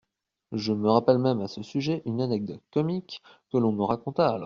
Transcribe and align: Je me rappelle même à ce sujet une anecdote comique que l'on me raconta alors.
Je 0.51 0.73
me 0.73 0.89
rappelle 0.89 1.19
même 1.19 1.41
à 1.41 1.47
ce 1.47 1.61
sujet 1.61 2.01
une 2.07 2.21
anecdote 2.23 2.63
comique 2.73 3.21
que 3.51 3.59
l'on 3.59 3.71
me 3.71 3.83
raconta 3.83 4.29
alors. 4.29 4.39